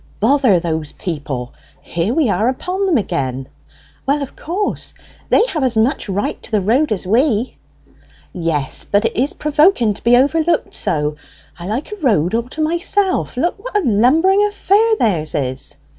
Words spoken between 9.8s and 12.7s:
to be overlooked so. I like a road all to